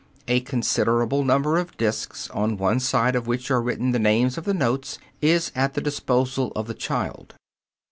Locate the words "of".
1.59-1.77, 3.15-3.27, 4.35-4.45, 6.55-6.65